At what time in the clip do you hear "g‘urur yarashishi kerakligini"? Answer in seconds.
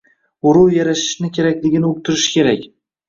0.45-1.91